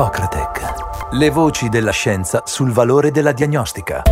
Ippocratec. 0.00 1.10
Le 1.10 1.28
voci 1.28 1.68
della 1.68 1.90
scienza 1.90 2.44
sul 2.46 2.72
valore 2.72 3.10
della 3.10 3.32
diagnostica. 3.32 4.02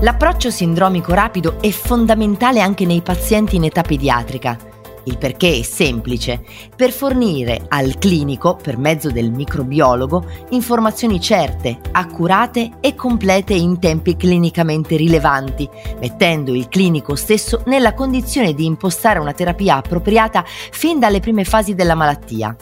L'approccio 0.00 0.50
sindromico 0.50 1.12
rapido 1.12 1.60
è 1.60 1.68
fondamentale 1.68 2.62
anche 2.62 2.86
nei 2.86 3.02
pazienti 3.02 3.56
in 3.56 3.64
età 3.64 3.82
pediatrica. 3.82 4.56
Il 5.04 5.18
perché 5.18 5.58
è 5.58 5.62
semplice, 5.62 6.42
per 6.74 6.90
fornire 6.90 7.66
al 7.68 7.98
clinico, 7.98 8.56
per 8.56 8.78
mezzo 8.78 9.10
del 9.10 9.30
microbiologo, 9.30 10.24
informazioni 10.50 11.20
certe, 11.20 11.80
accurate 11.92 12.78
e 12.80 12.94
complete 12.94 13.52
in 13.52 13.78
tempi 13.78 14.16
clinicamente 14.16 14.96
rilevanti, 14.96 15.68
mettendo 16.00 16.54
il 16.54 16.70
clinico 16.70 17.14
stesso 17.14 17.62
nella 17.66 17.92
condizione 17.92 18.54
di 18.54 18.64
impostare 18.64 19.18
una 19.18 19.34
terapia 19.34 19.76
appropriata 19.76 20.42
fin 20.46 20.98
dalle 20.98 21.20
prime 21.20 21.44
fasi 21.44 21.74
della 21.74 21.94
malattia. 21.94 22.56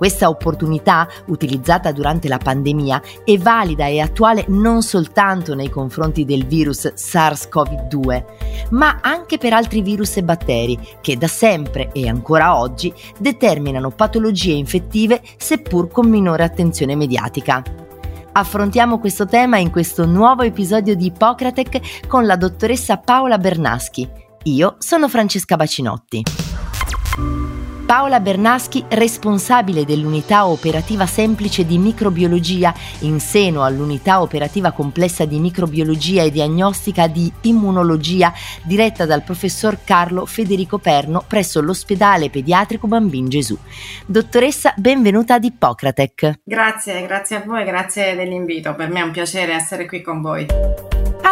Questa 0.00 0.30
opportunità, 0.30 1.06
utilizzata 1.26 1.92
durante 1.92 2.26
la 2.26 2.38
pandemia, 2.38 3.02
è 3.22 3.36
valida 3.36 3.84
e 3.84 4.00
attuale 4.00 4.46
non 4.48 4.80
soltanto 4.80 5.54
nei 5.54 5.68
confronti 5.68 6.24
del 6.24 6.46
virus 6.46 6.86
SARS-CoV-2, 6.86 8.24
ma 8.70 9.00
anche 9.02 9.36
per 9.36 9.52
altri 9.52 9.82
virus 9.82 10.16
e 10.16 10.22
batteri 10.22 10.78
che 11.02 11.18
da 11.18 11.28
sempre 11.28 11.90
e 11.92 12.08
ancora 12.08 12.56
oggi 12.58 12.90
determinano 13.18 13.90
patologie 13.90 14.52
infettive 14.52 15.20
seppur 15.36 15.90
con 15.90 16.08
minore 16.08 16.44
attenzione 16.44 16.96
mediatica. 16.96 17.62
Affrontiamo 18.32 18.98
questo 18.98 19.26
tema 19.26 19.58
in 19.58 19.70
questo 19.70 20.06
nuovo 20.06 20.40
episodio 20.40 20.96
di 20.96 21.08
Ippocratec 21.08 22.06
con 22.06 22.24
la 22.24 22.36
dottoressa 22.36 22.96
Paola 22.96 23.36
Bernaschi. 23.36 24.08
Io 24.44 24.76
sono 24.78 25.10
Francesca 25.10 25.56
Bacinotti. 25.56 26.22
Paola 27.90 28.20
Bernaschi, 28.20 28.84
responsabile 28.86 29.84
dell'unità 29.84 30.46
operativa 30.46 31.06
semplice 31.06 31.66
di 31.66 31.76
microbiologia 31.76 32.72
in 33.00 33.18
seno 33.18 33.64
all'unità 33.64 34.22
operativa 34.22 34.70
complessa 34.70 35.24
di 35.24 35.40
microbiologia 35.40 36.22
e 36.22 36.30
diagnostica 36.30 37.08
di 37.08 37.32
immunologia 37.40 38.32
diretta 38.62 39.06
dal 39.06 39.24
professor 39.24 39.78
Carlo 39.82 40.24
Federico 40.24 40.78
Perno 40.78 41.24
presso 41.26 41.60
l'ospedale 41.60 42.30
pediatrico 42.30 42.86
Bambin 42.86 43.28
Gesù. 43.28 43.58
Dottoressa, 44.06 44.72
benvenuta 44.76 45.34
ad 45.34 45.42
Ippocratec. 45.42 46.42
Grazie, 46.44 47.04
grazie 47.04 47.36
a 47.38 47.42
voi, 47.44 47.64
grazie 47.64 48.14
dell'invito. 48.14 48.72
Per 48.76 48.88
me 48.88 49.00
è 49.00 49.02
un 49.02 49.10
piacere 49.10 49.52
essere 49.52 49.86
qui 49.86 50.00
con 50.00 50.20
voi. 50.20 50.46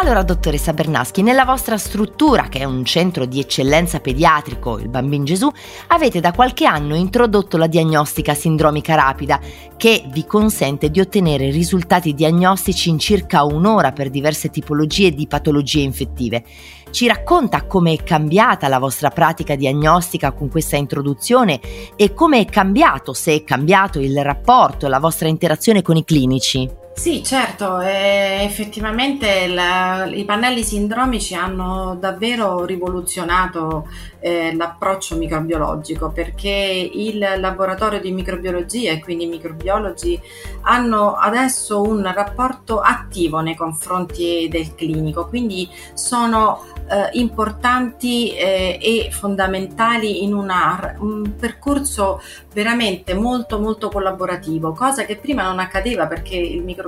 Allora, 0.01 0.23
dottoressa 0.23 0.71
Bernaschi, 0.71 1.21
nella 1.21 1.43
vostra 1.43 1.77
struttura, 1.77 2.47
che 2.47 2.59
è 2.59 2.63
un 2.63 2.85
centro 2.85 3.25
di 3.25 3.41
eccellenza 3.41 3.99
pediatrico, 3.99 4.79
il 4.79 4.87
Bambin 4.87 5.25
Gesù, 5.25 5.51
avete 5.87 6.21
da 6.21 6.31
qualche 6.31 6.65
anno 6.65 6.95
introdotto 6.95 7.57
la 7.57 7.67
diagnostica 7.67 8.33
sindromica 8.33 8.95
rapida, 8.95 9.41
che 9.75 10.05
vi 10.07 10.25
consente 10.25 10.89
di 10.89 11.01
ottenere 11.01 11.51
risultati 11.51 12.13
diagnostici 12.13 12.89
in 12.89 12.97
circa 12.97 13.43
un'ora 13.43 13.91
per 13.91 14.09
diverse 14.09 14.49
tipologie 14.49 15.11
di 15.11 15.27
patologie 15.27 15.81
infettive. 15.81 16.45
Ci 16.91 17.05
racconta 17.05 17.65
come 17.65 17.91
è 17.91 18.01
cambiata 18.01 18.69
la 18.69 18.79
vostra 18.79 19.09
pratica 19.09 19.55
diagnostica 19.55 20.31
con 20.31 20.47
questa 20.47 20.77
introduzione 20.77 21.59
e 21.97 22.13
come 22.13 22.39
è 22.39 22.45
cambiato, 22.45 23.11
se 23.11 23.35
è 23.35 23.43
cambiato 23.43 23.99
il 23.99 24.17
rapporto, 24.23 24.87
la 24.87 24.99
vostra 24.99 25.27
interazione 25.27 25.81
con 25.81 25.97
i 25.97 26.05
clinici? 26.05 26.78
Sì, 26.91 27.23
certo, 27.23 27.79
eh, 27.79 28.43
effettivamente 28.43 29.47
la, 29.47 30.03
i 30.05 30.25
pannelli 30.25 30.63
sindromici 30.63 31.33
hanno 31.33 31.95
davvero 31.97 32.65
rivoluzionato 32.65 33.87
eh, 34.19 34.53
l'approccio 34.53 35.15
microbiologico 35.15 36.11
perché 36.11 36.49
il 36.49 37.19
laboratorio 37.37 38.01
di 38.01 38.11
microbiologia 38.11 38.91
e 38.91 38.99
quindi 38.99 39.23
i 39.23 39.27
microbiologi 39.27 40.19
hanno 40.63 41.13
adesso 41.13 41.81
un 41.81 42.03
rapporto 42.13 42.81
attivo 42.81 43.39
nei 43.39 43.55
confronti 43.55 44.49
del 44.51 44.75
clinico, 44.75 45.25
quindi 45.27 45.69
sono 45.93 46.65
eh, 46.89 47.09
importanti 47.13 48.33
eh, 48.33 48.77
e 48.81 49.09
fondamentali 49.11 50.23
in 50.23 50.33
una, 50.33 50.95
un 50.99 51.35
percorso 51.37 52.21
veramente 52.51 53.13
molto 53.13 53.57
molto 53.59 53.87
collaborativo, 53.87 54.73
cosa 54.73 55.05
che 55.05 55.15
prima 55.15 55.43
non 55.43 55.59
accadeva 55.59 56.07
perché 56.07 56.35
il 56.35 56.57
microbiologo 56.61 56.78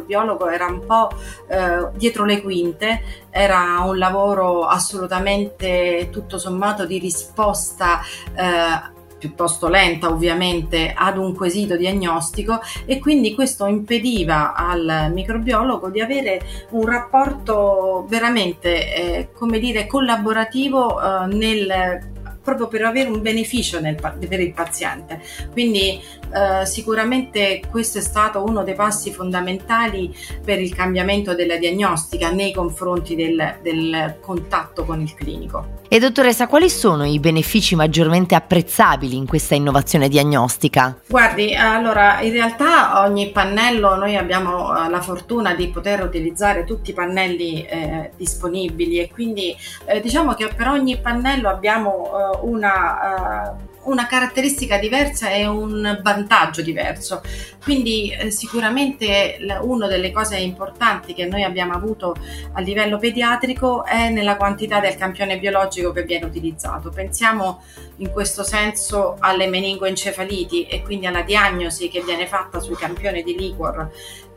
era 0.50 0.66
un 0.66 0.86
po' 0.86 1.10
eh, 1.48 1.90
dietro 1.96 2.26
le 2.26 2.42
quinte, 2.42 3.04
era 3.30 3.82
un 3.86 3.98
lavoro 3.98 4.66
assolutamente 4.66 6.10
tutto 6.12 6.38
sommato 6.38 6.86
di 6.86 7.00
risposta 7.00 8.00
eh, 8.36 9.00
piuttosto 9.22 9.68
lenta 9.68 10.10
ovviamente 10.10 10.92
ad 10.96 11.20
un 11.20 11.36
quesito 11.36 11.78
diagnostico 11.78 12.60
e 12.86 12.98
quindi 12.98 13.36
questo 13.36 13.68
impediva 13.68 14.56
al 14.56 15.12
microbiologo 15.14 15.90
di 15.90 16.02
avere 16.02 16.42
un 16.72 16.88
rapporto 16.88 18.08
veramente 18.10 18.96
eh, 18.96 19.30
come 19.32 19.60
dire 19.60 19.86
collaborativo 19.86 21.00
eh, 21.00 21.28
nel 21.28 22.10
proprio 22.44 22.68
per 22.68 22.84
avere 22.84 23.10
un 23.10 23.22
beneficio 23.22 23.80
nel, 23.80 23.96
per 23.96 24.40
il 24.40 24.54
paziente. 24.54 25.22
Quindi 25.52 26.02
eh, 26.34 26.66
sicuramente 26.66 27.62
questo 27.70 28.00
è 28.00 28.02
stato 28.02 28.44
uno 28.44 28.64
dei 28.64 28.76
passi 28.76 29.12
fondamentali 29.12 30.16
per 30.44 30.60
il 30.60 30.74
cambiamento 30.74 31.36
della 31.36 31.58
diagnostica 31.58 32.32
nei 32.32 32.54
confronti 32.54 33.16
del, 33.16 33.58
del 33.62 34.18
contatto 34.22 34.86
con 34.86 35.02
il 35.02 35.14
clinico. 35.14 35.81
E 35.94 36.00
dottoressa, 36.00 36.48
quali 36.48 36.70
sono 36.70 37.04
i 37.04 37.20
benefici 37.20 37.76
maggiormente 37.76 38.34
apprezzabili 38.34 39.18
in 39.18 39.28
questa 39.28 39.56
innovazione 39.56 40.08
diagnostica? 40.08 40.98
Guardi, 41.06 41.54
allora 41.54 42.22
in 42.22 42.32
realtà 42.32 43.04
ogni 43.04 43.30
pannello, 43.32 43.96
noi 43.98 44.16
abbiamo 44.16 44.74
eh, 44.74 44.90
la 44.90 45.02
fortuna 45.02 45.54
di 45.54 45.68
poter 45.68 46.02
utilizzare 46.02 46.64
tutti 46.64 46.92
i 46.92 46.94
pannelli 46.94 47.66
eh, 47.66 48.12
disponibili 48.16 49.00
e 49.00 49.10
quindi 49.12 49.54
eh, 49.84 50.00
diciamo 50.00 50.34
che 50.34 50.48
per 50.56 50.70
ogni 50.70 50.98
pannello 50.98 51.50
abbiamo 51.50 52.06
eh, 52.06 52.38
una 52.44 53.58
uh, 53.60 53.71
una 53.84 54.06
caratteristica 54.08 54.78
diversa 54.78 55.30
e 55.32 55.46
un 55.46 56.00
vantaggio 56.04 56.62
diverso. 56.62 57.22
Quindi 57.64 58.12
eh, 58.12 58.32
sicuramente 58.32 59.38
una 59.62 59.88
delle 59.88 60.12
cose 60.12 60.38
importanti 60.38 61.14
che 61.14 61.26
noi 61.26 61.44
abbiamo 61.44 61.74
avuto 61.74 62.16
a 62.54 62.60
livello 62.62 62.98
pediatrico 62.98 63.86
è 63.86 64.10
nella 64.10 64.36
quantità 64.36 64.80
del 64.80 64.96
campione 64.96 65.40
biologico 65.40 65.92
che 65.92 66.04
viene 66.04 66.26
utilizzato. 66.26 66.90
Pensiamo 66.90 67.62
in 67.98 68.12
questo 68.12 68.44
senso 68.44 69.16
alle 69.20 69.48
meningoencefaliti 69.48 70.66
e 70.66 70.82
quindi 70.82 71.06
alla 71.06 71.22
diagnosi 71.22 71.88
che 71.90 72.02
viene 72.02 72.28
fatta 72.28 72.60
sui 72.60 72.76
campioni 72.76 73.24
di 73.24 73.38
liquor. 73.38 73.90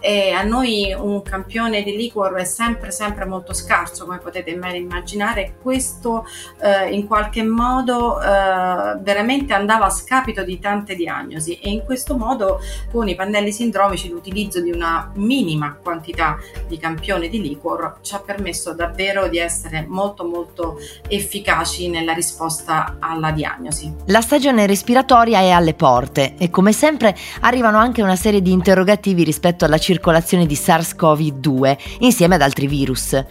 E 0.06 0.32
a 0.32 0.42
noi 0.42 0.94
un 0.94 1.22
campione 1.22 1.82
di 1.82 1.96
liquor 1.96 2.34
è 2.34 2.44
sempre 2.44 2.90
sempre 2.90 3.24
molto 3.24 3.54
scarso, 3.54 4.04
come 4.04 4.18
potete 4.18 4.50
immaginare. 4.50 5.54
Questo 5.62 6.26
eh, 6.60 6.92
in 6.94 7.06
qualche 7.06 7.42
modo 7.42 8.20
eh, 8.20 8.26
veramente 9.00 9.54
andava 9.54 9.86
a 9.86 9.90
scapito 9.90 10.44
di 10.44 10.58
tante 10.58 10.94
diagnosi 10.94 11.58
e 11.58 11.70
in 11.70 11.84
questo 11.86 12.18
modo 12.18 12.60
con 12.92 13.08
i 13.08 13.14
pannelli 13.14 13.50
sindromici 13.50 14.10
l'utilizzo 14.10 14.60
di 14.60 14.70
una 14.70 15.10
minima 15.14 15.74
quantità 15.82 16.36
di 16.68 16.76
campione 16.76 17.30
di 17.30 17.40
liquor 17.40 18.00
ci 18.02 18.14
ha 18.14 18.18
permesso 18.18 18.74
davvero 18.74 19.28
di 19.28 19.38
essere 19.38 19.86
molto 19.88 20.26
molto 20.26 20.76
efficaci 21.08 21.88
nella 21.88 22.12
risposta 22.12 22.96
alla 22.98 23.30
diagnosi. 23.30 23.90
La 24.08 24.20
stagione 24.20 24.66
respiratoria 24.66 25.38
è 25.38 25.48
alle 25.48 25.72
porte 25.72 26.34
e 26.36 26.50
come 26.50 26.74
sempre 26.74 27.16
arrivano 27.40 27.78
anche 27.78 28.02
una 28.02 28.16
serie 28.16 28.42
di 28.42 28.52
interrogativi 28.52 29.24
rispetto 29.24 29.64
alla 29.64 29.78
circolazione 29.78 29.92
di 30.00 30.54
SARS-CoV-2 30.54 31.76
insieme 32.00 32.34
ad 32.34 32.42
altri 32.42 32.66
virus. 32.66 33.24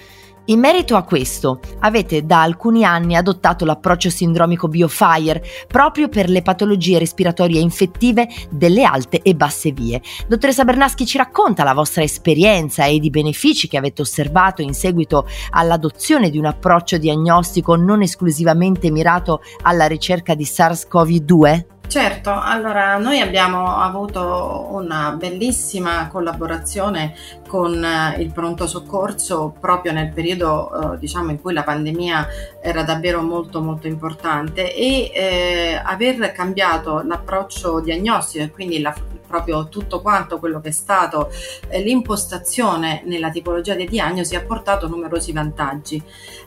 In 0.47 0.59
merito 0.59 0.97
a 0.97 1.03
questo, 1.03 1.61
avete 1.79 2.25
da 2.25 2.41
alcuni 2.41 2.83
anni 2.83 3.15
adottato 3.15 3.63
l'approccio 3.63 4.09
sindromico 4.09 4.67
BioFire 4.67 5.41
proprio 5.67 6.09
per 6.09 6.29
le 6.29 6.41
patologie 6.41 6.99
respiratorie 6.99 7.61
infettive 7.61 8.27
delle 8.49 8.83
alte 8.83 9.21
e 9.21 9.35
basse 9.35 9.71
vie. 9.71 10.01
Dottoressa 10.27 10.65
Bernaschi 10.65 11.05
ci 11.05 11.17
racconta 11.17 11.63
la 11.63 11.73
vostra 11.73 12.03
esperienza 12.03 12.83
e 12.83 12.95
i 12.95 13.09
benefici 13.09 13.69
che 13.69 13.77
avete 13.77 14.01
osservato 14.01 14.61
in 14.61 14.73
seguito 14.73 15.27
all'adozione 15.51 16.29
di 16.29 16.37
un 16.37 16.45
approccio 16.45 16.97
diagnostico 16.97 17.77
non 17.77 18.01
esclusivamente 18.01 18.91
mirato 18.91 19.41
alla 19.61 19.87
ricerca 19.87 20.35
di 20.35 20.43
SARS-CoV-2? 20.43 21.72
Certo, 21.93 22.31
allora 22.31 22.97
noi 22.97 23.19
abbiamo 23.19 23.77
avuto 23.77 24.69
una 24.71 25.11
bellissima 25.11 26.07
collaborazione 26.07 27.13
con 27.47 27.85
eh, 27.85 28.19
il 28.19 28.31
pronto 28.31 28.65
soccorso 28.65 29.53
proprio 29.59 29.91
nel 29.91 30.11
periodo 30.11 30.95
eh, 30.95 30.97
diciamo 30.97 31.29
in 31.29 31.39
cui 31.39 31.53
la 31.53 31.61
pandemia 31.61 32.27
era 32.63 32.81
davvero 32.81 33.21
molto 33.21 33.61
molto 33.61 33.85
importante 33.85 34.73
e 34.73 35.11
eh, 35.13 35.81
aver 35.83 36.31
cambiato 36.31 37.03
l'approccio 37.03 37.79
diagnostico 37.79 38.43
e 38.43 38.49
quindi 38.49 38.81
la, 38.81 38.91
proprio 39.33 39.67
tutto 39.67 39.99
quanto 39.99 40.37
quello 40.37 40.61
che 40.61 40.69
è 40.69 40.71
stato 40.71 41.31
eh, 41.69 41.81
l'impostazione 41.81 43.01
nella 43.05 43.31
tipologia 43.31 43.73
di 43.73 43.87
diagnosi 43.87 44.35
ha 44.35 44.43
portato 44.43 44.87
numerosi 44.87 45.31
vantaggi. 45.31 45.99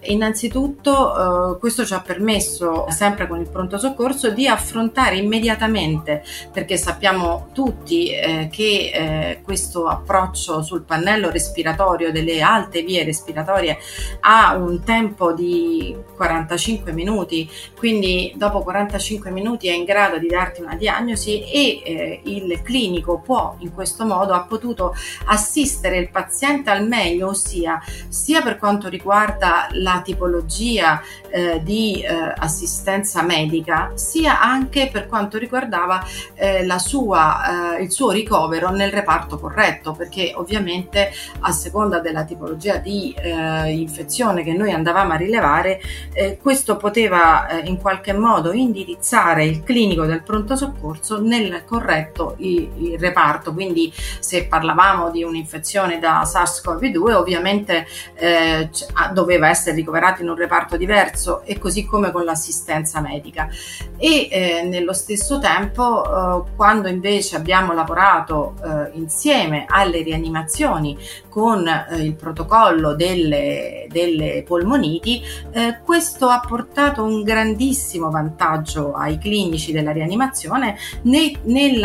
Innanzitutto 0.03 1.55
eh, 1.55 1.59
questo 1.59 1.85
ci 1.85 1.95
ha 1.95 2.01
permesso, 2.01 2.87
sempre 2.91 3.27
con 3.27 3.41
il 3.41 3.49
pronto 3.49 3.77
soccorso, 3.77 4.31
di 4.31 4.47
affrontare 4.47 5.17
immediatamente, 5.17 6.23
perché 6.53 6.77
sappiamo 6.77 7.49
tutti 7.53 8.11
eh, 8.11 8.49
che 8.53 8.91
eh, 8.95 9.41
questo 9.43 9.89
approccio 9.89 10.63
sul 10.63 10.83
pannello 10.83 11.31
respiratorio 11.31 12.13
delle 12.13 12.41
alte 12.41 12.83
vie 12.83 13.03
respiratorie 13.03 13.79
ha 14.21 14.55
un 14.55 14.85
tempo 14.85 15.33
di 15.33 15.97
45 16.15 16.93
minuti, 16.93 17.51
quindi 17.77 18.33
dopo 18.37 18.61
45 18.61 19.33
minuti 19.33 19.67
è 19.67 19.73
in 19.73 19.85
grado 19.85 20.19
di 20.19 20.29
darti 20.29 20.61
una 20.61 20.77
diagnosi 20.77 21.43
e 21.43 21.83
eh, 21.85 22.21
il 22.23 22.63
clinico 22.63 22.75
può 23.25 23.57
in 23.59 23.73
questo 23.73 24.05
modo 24.05 24.33
ha 24.33 24.43
potuto 24.43 24.95
assistere 25.27 25.99
il 25.99 26.11
paziente 26.11 26.71
al 26.71 26.87
meglio, 26.87 27.29
ossia 27.29 27.81
sia 28.09 28.43
per 28.43 28.59
quanto 28.59 28.89
riguarda 28.89 29.69
la 29.73 30.03
tipologia 30.05 31.01
eh, 31.31 31.61
di 31.63 32.03
eh, 32.03 32.33
assistenza 32.37 33.23
medica, 33.23 33.93
sia 33.95 34.41
anche 34.41 34.89
per 34.93 35.07
quanto 35.07 35.39
riguardava 35.39 36.05
eh, 36.35 36.65
sua, 36.79 37.77
eh, 37.77 37.83
il 37.83 37.91
suo 37.91 38.11
ricovero 38.11 38.71
nel 38.71 38.91
reparto 38.91 39.39
corretto, 39.39 39.93
perché 39.93 40.33
ovviamente 40.35 41.11
a 41.41 41.53
seconda 41.53 42.01
della 42.01 42.25
tipologia 42.25 42.77
di 42.77 43.15
eh, 43.17 43.71
infezione 43.71 44.43
che 44.43 44.53
noi 44.53 44.73
andavamo 44.73 45.13
a 45.13 45.17
rilevare, 45.17 45.81
eh, 46.13 46.39
questo 46.41 46.77
poteva 46.77 47.47
in 47.65 47.79
qualche 47.79 48.13
modo 48.13 48.53
indirizzare 48.53 49.45
il 49.45 49.63
clinico 49.63 50.05
del 50.07 50.23
pronto 50.23 50.57
soccorso 50.57 51.21
nel 51.21 51.65
corretto 51.65 52.35
il, 52.39 52.66
il 52.77 52.99
reparto. 52.99 53.53
Quindi 53.53 53.93
se 54.21 54.47
parlavamo 54.47 55.11
di 55.11 55.23
un'infezione 55.23 55.99
da 55.99 56.23
SARS-CoV-2, 56.23 57.13
ovviamente 57.13 57.87
eh, 58.15 58.69
doveva 59.13 59.49
essere 59.49 59.77
ricoverato 59.77 60.23
in 60.23 60.29
un 60.29 60.37
reparto 60.37 60.77
diverso 60.77 61.43
e 61.45 61.59
così 61.59 61.85
come 61.85 62.11
con 62.11 62.25
l'assistenza 62.25 63.01
medica. 63.01 63.49
E 63.97 64.29
eh, 64.31 64.63
nello 64.65 64.93
stesso 64.93 65.39
tempo, 65.39 66.05
eh, 66.05 66.55
quando 66.57 66.89
invece 66.89 67.37
abbiamo 67.37 67.73
lavorato 67.73 68.55
eh, 68.65 68.91
insieme 68.97 69.65
alle 69.69 70.03
rianimazioni 70.03 70.97
con 71.29 71.67
eh, 71.67 72.03
il 72.03 72.15
protocollo 72.15 72.95
delle, 72.95 73.87
delle 73.91 74.43
polmoniti, 74.47 75.23
eh, 75.53 75.81
questo 75.85 76.29
ha 76.29 76.41
portato 76.41 77.05
un 77.05 77.23
grandissimo 77.23 78.11
vantaggio 78.11 78.95
ai 78.95 79.19
clinici 79.19 79.73
della 79.73 79.93
rianimazione 79.93 80.77
ne, 81.03 81.33
nel 81.43 81.79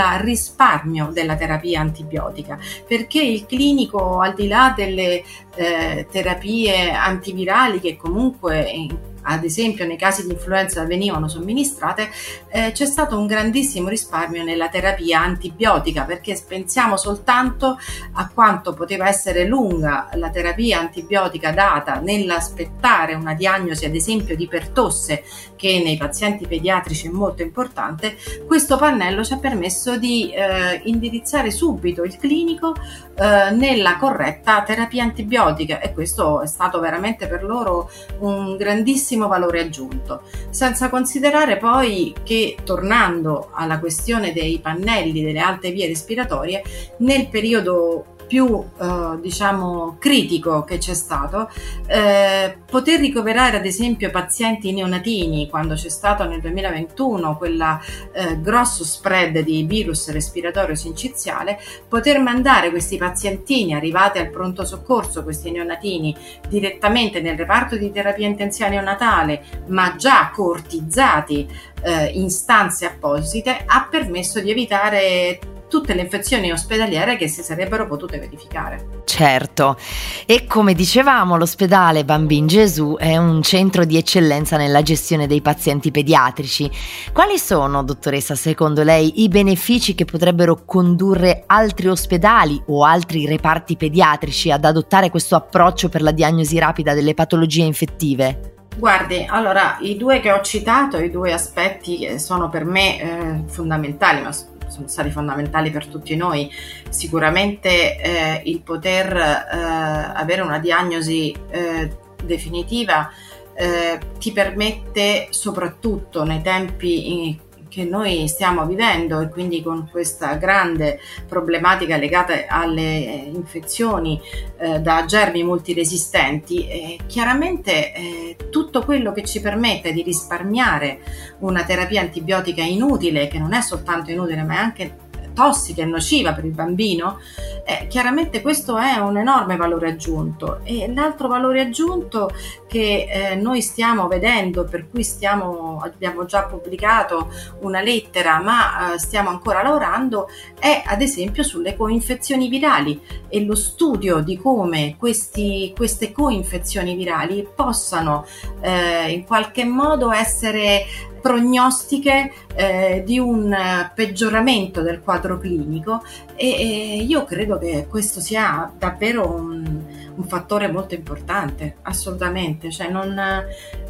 risparmio 0.61 1.09
della 1.11 1.35
terapia 1.35 1.81
antibiotica, 1.81 2.57
perché 2.87 3.21
il 3.21 3.45
clinico 3.45 4.19
al 4.19 4.33
di 4.35 4.47
là 4.47 4.73
delle 4.75 5.23
eh, 5.55 6.07
terapie 6.09 6.91
antivirali 6.91 7.79
che 7.79 7.97
comunque 7.97 8.61
in 8.69 8.95
ad 9.23 9.43
esempio 9.43 9.85
nei 9.85 9.97
casi 9.97 10.25
di 10.25 10.33
influenza 10.33 10.85
venivano 10.85 11.27
somministrate, 11.27 12.09
eh, 12.49 12.71
c'è 12.71 12.85
stato 12.85 13.17
un 13.17 13.27
grandissimo 13.27 13.89
risparmio 13.89 14.43
nella 14.43 14.69
terapia 14.69 15.21
antibiotica 15.21 16.03
perché 16.03 16.39
pensiamo 16.47 16.97
soltanto 16.97 17.77
a 18.13 18.29
quanto 18.33 18.73
poteva 18.73 19.07
essere 19.07 19.45
lunga 19.45 20.09
la 20.13 20.29
terapia 20.29 20.79
antibiotica 20.79 21.51
data 21.51 21.99
nell'aspettare 21.99 23.13
una 23.13 23.33
diagnosi 23.33 23.85
ad 23.85 23.95
esempio 23.95 24.35
di 24.35 24.47
pertosse 24.47 25.23
che 25.55 25.79
nei 25.83 25.95
pazienti 25.97 26.47
pediatrici 26.47 27.05
è 27.07 27.11
molto 27.11 27.43
importante, 27.43 28.17
questo 28.47 28.77
pannello 28.77 29.23
ci 29.23 29.33
ha 29.33 29.37
permesso 29.37 29.97
di 29.97 30.31
eh, 30.31 30.81
indirizzare 30.85 31.51
subito 31.51 32.03
il 32.03 32.17
clinico 32.17 32.73
eh, 32.73 33.51
nella 33.51 33.97
corretta 33.97 34.63
terapia 34.63 35.03
antibiotica 35.03 35.79
e 35.79 35.93
questo 35.93 36.41
è 36.41 36.47
stato 36.47 36.79
veramente 36.79 37.27
per 37.27 37.43
loro 37.43 37.91
un 38.19 38.57
grandissimo 38.57 39.10
grandissimo 39.11 39.27
valore 39.27 39.61
aggiunto, 39.61 40.21
senza 40.49 40.89
considerare 40.89 41.57
poi 41.57 42.13
che, 42.23 42.57
tornando 42.63 43.49
alla 43.53 43.79
questione 43.79 44.31
dei 44.31 44.59
pannelli 44.59 45.23
delle 45.23 45.39
alte 45.39 45.71
vie 45.71 45.87
respiratorie, 45.87 46.63
nel 46.97 47.27
periodo 47.27 48.05
più 48.27 48.63
eh, 48.79 49.19
diciamo 49.19 49.97
critico 49.99 50.63
che 50.63 50.77
c'è 50.77 50.93
stato 50.93 51.49
eh, 51.85 52.59
poter 52.71 53.01
ricoverare 53.01 53.57
ad 53.57 53.65
esempio 53.65 54.09
pazienti 54.09 54.71
neonatini 54.71 55.49
quando 55.49 55.75
c'è 55.75 55.89
stato 55.89 56.23
nel 56.23 56.39
2021 56.39 57.35
quel 57.35 57.79
eh, 58.13 58.39
grosso 58.39 58.85
spread 58.85 59.39
di 59.39 59.63
virus 59.63 60.09
respiratorio 60.09 60.73
sinciziale 60.73 61.59
poter 61.89 62.21
mandare 62.21 62.69
questi 62.69 62.95
pazientini 62.95 63.73
arrivati 63.73 64.19
al 64.19 64.29
pronto 64.29 64.63
soccorso 64.63 65.21
questi 65.21 65.51
neonatini 65.51 66.15
direttamente 66.47 67.19
nel 67.19 67.37
reparto 67.37 67.75
di 67.75 67.91
terapia 67.91 68.27
intensiva 68.27 68.69
neonatale 68.69 69.43
ma 69.67 69.97
già 69.97 70.31
cortizzati 70.33 71.45
eh, 71.83 72.05
in 72.13 72.29
stanze 72.29 72.85
apposite 72.85 73.63
ha 73.65 73.85
permesso 73.89 74.39
di 74.39 74.49
evitare 74.49 75.39
tutte 75.71 75.93
le 75.93 76.01
infezioni 76.01 76.51
ospedaliere 76.51 77.15
che 77.15 77.29
si 77.29 77.41
sarebbero 77.41 77.87
potute 77.87 78.19
verificare. 78.19 79.03
Certo, 79.05 79.77
e 80.25 80.45
come 80.45 80.73
dicevamo 80.73 81.37
l'ospedale 81.37 82.03
Bambin 82.03 82.45
Gesù 82.45 82.97
è 82.99 83.15
un 83.15 83.41
centro 83.41 83.85
di 83.85 83.95
eccellenza 83.95 84.57
nella 84.57 84.81
gestione 84.81 85.27
dei 85.27 85.39
pazienti 85.39 85.91
pediatrici. 85.91 86.69
Quali 87.13 87.37
sono, 87.37 87.83
dottoressa, 87.83 88.35
secondo 88.35 88.83
lei 88.83 89.23
i 89.23 89.29
benefici 89.29 89.95
che 89.95 90.03
potrebbero 90.03 90.65
condurre 90.65 91.43
altri 91.47 91.87
ospedali 91.87 92.61
o 92.67 92.83
altri 92.83 93.25
reparti 93.25 93.77
pediatrici 93.77 94.51
ad 94.51 94.65
adottare 94.65 95.09
questo 95.09 95.37
approccio 95.37 95.87
per 95.87 96.01
la 96.01 96.11
diagnosi 96.11 96.59
rapida 96.59 96.93
delle 96.93 97.13
patologie 97.13 97.63
infettive? 97.63 98.51
Guardi, 98.77 99.25
allora 99.29 99.77
i 99.81 99.97
due 99.97 100.21
che 100.21 100.31
ho 100.31 100.41
citato, 100.41 100.97
i 100.97 101.11
due 101.11 101.33
aspetti 101.33 101.97
che 101.97 102.19
sono 102.19 102.49
per 102.49 102.63
me 102.65 102.99
eh, 102.99 103.43
fondamentali, 103.47 104.21
ma 104.21 104.31
sono 104.71 104.87
stati 104.87 105.11
fondamentali 105.11 105.69
per 105.69 105.87
tutti 105.87 106.15
noi. 106.15 106.49
Sicuramente 106.89 107.99
eh, 107.99 108.41
il 108.45 108.61
poter 108.61 109.15
eh, 109.15 110.11
avere 110.15 110.41
una 110.41 110.59
diagnosi 110.59 111.35
eh, 111.49 111.97
definitiva 112.23 113.09
eh, 113.53 113.99
ti 114.17 114.31
permette 114.31 115.27
soprattutto 115.29 116.23
nei 116.23 116.41
tempi 116.41 117.39
che 117.71 117.85
noi 117.85 118.27
stiamo 118.27 118.65
vivendo 118.65 119.21
e 119.21 119.29
quindi 119.29 119.63
con 119.63 119.87
questa 119.89 120.35
grande 120.35 120.99
problematica 121.25 121.95
legata 121.95 122.33
alle 122.49 123.29
infezioni 123.33 124.19
eh, 124.59 124.81
da 124.81 125.05
germi 125.05 125.41
multiresistenti, 125.41 126.67
eh, 126.67 126.99
chiaramente 127.07 127.93
eh, 127.93 128.35
tutto 128.49 128.83
quello 128.83 129.13
che 129.13 129.23
ci 129.23 129.39
permette 129.39 129.93
di 129.93 130.03
risparmiare 130.03 130.99
una 131.39 131.63
terapia 131.63 132.01
antibiotica 132.01 132.61
inutile, 132.61 133.29
che 133.29 133.39
non 133.39 133.53
è 133.53 133.61
soltanto 133.61 134.11
inutile 134.11 134.43
ma 134.43 134.55
è 134.55 134.57
anche 134.57 134.95
tossica 135.33 135.81
e 135.81 135.85
nociva 135.85 136.33
per 136.33 136.43
il 136.43 136.51
bambino, 136.51 137.19
eh, 137.65 137.87
chiaramente 137.87 138.41
questo 138.41 138.77
è 138.77 138.97
un 138.97 139.17
enorme 139.17 139.55
valore 139.55 139.89
aggiunto. 139.89 140.59
E 140.63 140.91
l'altro 140.93 141.27
valore 141.27 141.61
aggiunto 141.61 142.31
che 142.67 143.07
eh, 143.09 143.35
noi 143.35 143.61
stiamo 143.61 144.07
vedendo, 144.07 144.65
per 144.65 144.89
cui 144.89 145.03
stiamo, 145.03 145.79
abbiamo 145.83 146.25
già 146.25 146.43
pubblicato 146.43 147.29
una 147.59 147.81
lettera, 147.81 148.39
ma 148.39 148.93
eh, 148.93 148.99
stiamo 148.99 149.29
ancora 149.29 149.61
lavorando, 149.61 150.27
è 150.59 150.83
ad 150.85 151.01
esempio 151.01 151.43
sulle 151.43 151.75
coinfezioni 151.75 152.47
virali 152.47 152.99
e 153.27 153.43
lo 153.45 153.55
studio 153.55 154.21
di 154.21 154.37
come 154.37 154.95
questi, 154.97 155.73
queste 155.75 156.11
coinfezioni 156.11 156.95
virali 156.95 157.47
possano 157.53 158.25
eh, 158.61 159.11
in 159.11 159.25
qualche 159.25 159.65
modo 159.65 160.11
essere 160.11 160.85
prognostiche 161.21 162.31
eh, 162.55 163.03
di 163.05 163.19
un 163.19 163.55
peggioramento 163.93 164.81
del 164.81 165.01
quadro 165.01 165.37
clinico 165.37 166.03
e, 166.35 166.49
e, 166.49 167.03
io 167.03 167.23
credo 167.23 167.57
che 167.57 167.85
questo 167.89 168.19
sia 168.19 168.71
davvero 168.77 169.29
un, 169.29 169.81
un 170.15 170.23
fattore 170.23 170.69
molto 170.69 170.95
importante, 170.95 171.77
assolutamente, 171.83 172.71
cioè 172.71 172.89
non, 172.89 173.19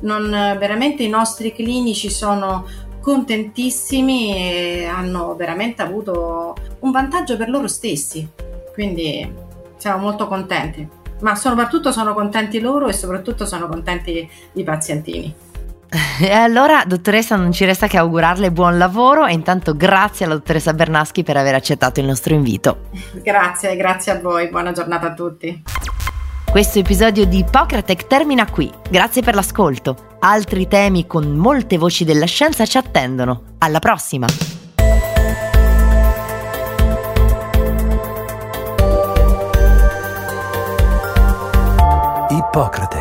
non, 0.02 0.30
veramente 0.60 1.04
i 1.04 1.10
nostri 1.10 1.54
clinici 1.54 2.10
sono 2.10 2.66
contentissimi 3.00 4.36
e 4.36 4.86
hanno 4.86 5.36
veramente 5.36 5.82
avuto 5.82 6.56
un 6.80 6.92
vantaggio 6.92 7.38
per 7.38 7.50
loro 7.50 7.68
stessi, 7.68 8.28
quindi 8.74 9.50
siamo 9.78 10.04
molto 10.04 10.28
contenti, 10.28 10.88
ma 11.22 11.36
soprattutto 11.36 11.92
sono 11.92 12.14
contenti 12.14 12.60
loro 12.60 12.88
e 12.88 12.94
soprattutto 12.94 13.46
sono 13.46 13.68
contenti 13.68 14.30
i 14.54 14.64
pazientini. 14.64 15.50
E 16.22 16.32
allora, 16.32 16.84
dottoressa, 16.86 17.36
non 17.36 17.52
ci 17.52 17.66
resta 17.66 17.88
che 17.88 17.98
augurarle 17.98 18.52
buon 18.52 18.78
lavoro 18.78 19.26
e 19.26 19.34
intanto 19.34 19.76
grazie 19.76 20.26
alla 20.26 20.36
dottoressa 20.36 20.74
Bernaschi 20.74 21.24
per 21.24 21.38
aver 21.38 21.56
accettato 21.56 22.00
il 22.00 22.06
nostro 22.06 22.34
invito. 22.34 22.90
Grazie, 23.22 23.76
grazie 23.76 24.14
a 24.14 24.20
voi, 24.20 24.50
buona 24.50 24.72
giornata 24.72 25.08
a 25.08 25.14
tutti. 25.14 25.64
Questo 26.50 26.80
episodio 26.80 27.26
di 27.26 27.40
Ippocratec 27.40 28.08
termina 28.08 28.50
qui. 28.50 28.70
Grazie 28.90 29.22
per 29.22 29.36
l'ascolto. 29.36 30.18
Altri 30.20 30.68
temi 30.68 31.08
con 31.08 31.32
molte 31.32 31.78
voci 31.78 32.04
della 32.04 32.26
scienza 32.26 32.66
ci 32.66 32.78
attendono. 32.78 33.56
Alla 33.60 33.80
prossima! 33.80 34.28
Ippocrate 42.30 43.01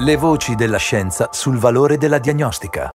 le 0.00 0.16
voci 0.16 0.54
della 0.54 0.76
scienza 0.76 1.30
sul 1.32 1.58
valore 1.58 1.98
della 1.98 2.20
diagnostica. 2.20 2.88